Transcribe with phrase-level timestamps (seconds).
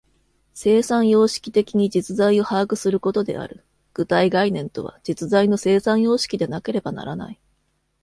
[0.55, 3.63] 生産様式的に実在を把握することである。
[3.93, 7.39] 具体概念とは、実在の生産様式でなければならない。